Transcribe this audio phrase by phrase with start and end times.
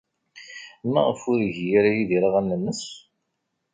[0.91, 2.83] Maɣef ur igi ara Yidir aɣanen-nnes?